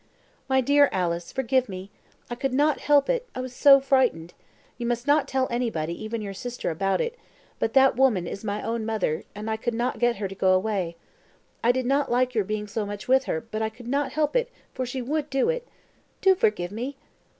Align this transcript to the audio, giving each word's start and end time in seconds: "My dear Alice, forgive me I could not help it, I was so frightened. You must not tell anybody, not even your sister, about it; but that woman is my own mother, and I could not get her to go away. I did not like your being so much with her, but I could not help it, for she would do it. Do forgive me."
"My 0.49 0.61
dear 0.61 0.89
Alice, 0.91 1.31
forgive 1.31 1.69
me 1.69 1.91
I 2.27 2.33
could 2.33 2.55
not 2.55 2.79
help 2.79 3.07
it, 3.07 3.29
I 3.35 3.39
was 3.39 3.55
so 3.55 3.79
frightened. 3.79 4.33
You 4.79 4.87
must 4.87 5.05
not 5.05 5.27
tell 5.27 5.47
anybody, 5.51 5.93
not 5.93 5.99
even 6.01 6.21
your 6.23 6.33
sister, 6.33 6.71
about 6.71 7.01
it; 7.01 7.19
but 7.59 7.73
that 7.73 7.95
woman 7.95 8.25
is 8.25 8.43
my 8.43 8.63
own 8.63 8.83
mother, 8.83 9.25
and 9.35 9.47
I 9.47 9.57
could 9.57 9.75
not 9.75 9.99
get 9.99 10.15
her 10.15 10.27
to 10.27 10.33
go 10.33 10.53
away. 10.53 10.97
I 11.63 11.71
did 11.71 11.85
not 11.85 12.09
like 12.11 12.33
your 12.33 12.45
being 12.45 12.65
so 12.65 12.83
much 12.83 13.07
with 13.07 13.25
her, 13.25 13.41
but 13.41 13.61
I 13.61 13.69
could 13.69 13.87
not 13.87 14.13
help 14.13 14.35
it, 14.35 14.49
for 14.73 14.87
she 14.87 15.03
would 15.03 15.29
do 15.29 15.49
it. 15.49 15.67
Do 16.19 16.33
forgive 16.33 16.71
me." 16.71 16.97